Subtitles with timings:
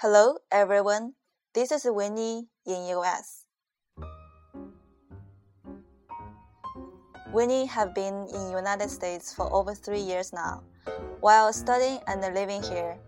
[0.00, 1.14] Hello, everyone.
[1.54, 3.46] This is Winnie in US.
[7.32, 10.62] Winnie have been in United States for over three years now.
[11.20, 12.98] While studying and living here,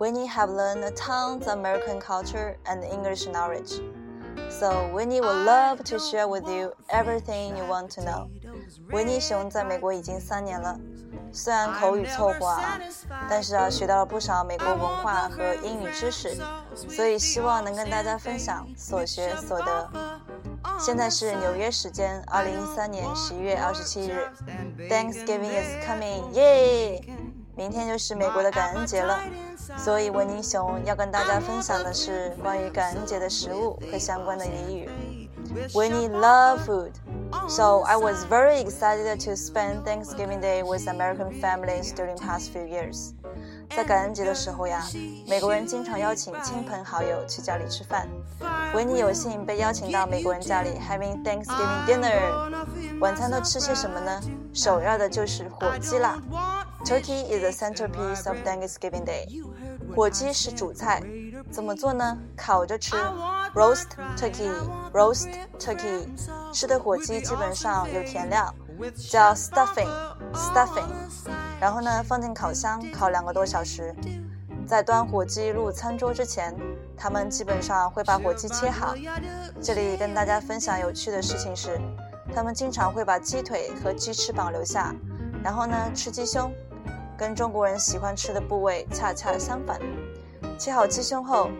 [0.00, 3.78] Winnie have learned tons of American culture and English knowledge.
[4.50, 8.28] So Winnie would love to share with you everything you want to know.
[8.90, 10.78] 维尼熊在美国已经三年了，
[11.32, 12.80] 虽然口语凑合啊，
[13.28, 16.36] 但是啊学到了不少美国文化和英语知识，
[16.74, 19.90] 所以希望能跟大家分享所学所得。
[20.78, 24.26] 现在是纽约时间二零一三年十一月二十七日
[24.88, 27.02] ，Thanksgiving is coming，耶！
[27.56, 29.18] 明天就是美国的感恩节了，
[29.76, 34.88] 所以维尼熊要跟大家分享的是关于感恩节的食物和相关的俚语。
[35.74, 36.92] Winnie love food.
[37.48, 42.66] So I was very excited to spend Thanksgiving Day with American families during past few
[42.66, 43.12] years.
[43.76, 44.82] 在感恩节的时候呀，
[45.26, 48.08] 美国人经常邀请亲朋好友去家里吃饭。
[48.74, 52.98] 维尼有幸被邀请到美国人家里 having Thanksgiving dinner。
[53.00, 54.20] 晚餐都吃些什么呢？
[54.54, 56.18] 首要的就是火鸡啦。
[56.84, 59.42] Turkey is the centerpiece of Thanksgiving Day。
[59.94, 61.02] 火鸡是主菜，
[61.50, 62.16] 怎么做呢？
[62.36, 62.94] 烤着吃
[63.54, 66.08] ，roast turkey，roast turkey。
[66.52, 68.54] 吃的火鸡基本上有填料，
[69.10, 70.88] 叫 stuffing，stuffing。
[71.60, 73.94] 然后呢，放进烤箱烤两个多小时。
[74.66, 76.54] 在端火鸡入餐桌之前，
[76.96, 78.94] 他们基本上会把火鸡切好。
[79.60, 81.80] 这里跟大家分享有趣的事情是，
[82.34, 84.94] 他们经常会把鸡腿和鸡翅膀留下，
[85.42, 86.52] 然后呢吃鸡胸。
[87.18, 89.80] 跟中国人喜欢吃的部位恰恰相反。
[90.56, 91.50] 切好鸡胸后，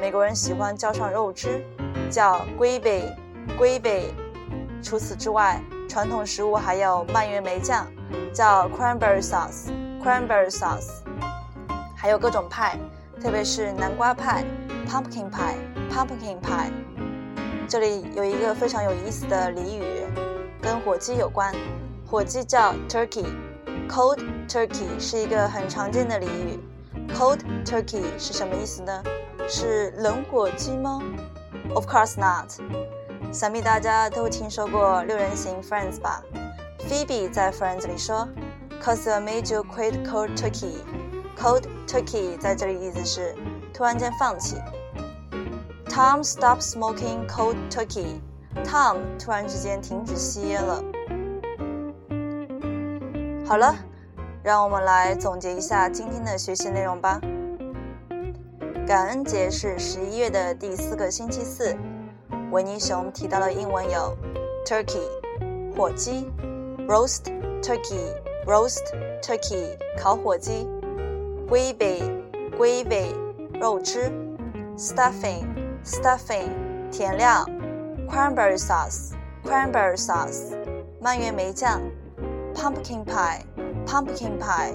[0.00, 1.62] 美国人喜欢浇上肉汁，
[2.10, 4.04] 叫 gravy，gravy。
[4.82, 7.86] 除此之外，传统食物还有蔓越莓酱，
[8.32, 11.02] 叫 cranberry sauce，cranberry sauce。
[11.94, 12.78] 还有各种派，
[13.20, 14.42] 特别是南瓜派
[14.88, 16.72] （pumpkin pie），pumpkin pie。
[17.68, 19.84] 这里有一个非常有意思的俚语，
[20.62, 21.54] 跟火鸡有关，
[22.06, 23.26] 火鸡叫 turkey。
[23.92, 26.58] Cold turkey 是一个很常见的俚语。
[27.14, 29.02] Cold turkey 是什么意思呢？
[29.46, 31.02] 是冷火鸡吗
[31.74, 32.54] ？Of course not。
[33.30, 36.22] 想必大家都听说过六人行 Friends 吧
[36.88, 38.26] ？Phoebe 在 Friends 里说
[38.82, 40.76] ，Cause I made you quit cold turkey。
[41.38, 43.36] Cold turkey 在这里意思是
[43.74, 44.56] 突然间放弃。
[45.90, 48.22] Tom stopped smoking cold turkey。
[48.64, 50.82] Tom 突然之间停止吸烟了。
[53.52, 53.76] 好了，
[54.42, 57.20] 让我们来总结一下今天的学习内容吧。
[58.86, 61.76] 感恩节是十一月的第四个星期四。
[62.50, 64.16] 维尼熊提到的英文有
[64.64, 65.06] turkey
[65.76, 66.32] 火鸡
[66.88, 67.24] ，roast
[67.60, 68.14] turkey
[68.46, 68.80] roast
[69.20, 70.66] turkey 烤火鸡
[71.46, 72.10] ，gravy
[72.58, 73.14] gravy
[73.60, 74.10] 肉汁
[74.78, 75.44] ，stuffing
[75.84, 76.48] stuffing
[76.90, 77.44] 甜料
[78.08, 79.10] ，cranberry sauce
[79.44, 80.56] cranberry sauce
[81.02, 81.82] 蔓越莓酱。
[82.54, 83.42] Pumpkin pie,
[83.86, 84.74] pumpkin pie，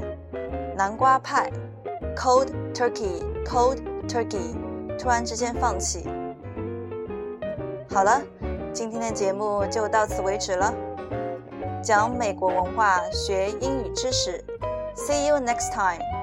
[0.75, 1.51] 南瓜派
[2.15, 3.77] ，cold turkey, cold
[4.07, 4.55] turkey，
[4.97, 6.07] 突然之间放弃。
[7.89, 8.21] 好了，
[8.73, 10.73] 今天的节目就到此为止了。
[11.81, 14.43] 讲美国文化，学英语知识。
[14.95, 16.16] See you next time.